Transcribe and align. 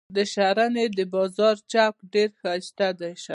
د 0.15 0.17
شرنۍ 0.33 0.87
د 0.97 0.99
بازار 1.13 1.55
چوک 1.71 1.95
ډیر 2.13 2.29
شایسته 2.41 2.87
دي. 2.99 3.11